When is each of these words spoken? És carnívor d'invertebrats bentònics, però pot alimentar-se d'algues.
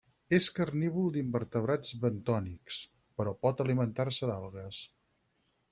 És 0.35 0.45
carnívor 0.59 1.11
d'invertebrats 1.17 1.93
bentònics, 2.07 2.81
però 3.21 3.35
pot 3.45 3.65
alimentar-se 3.67 4.31
d'algues. 4.33 4.83